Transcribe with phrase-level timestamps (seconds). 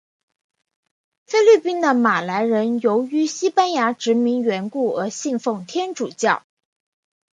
[1.27, 6.43] 菲律宾的马来人由于西班牙殖民缘故而信奉天主教。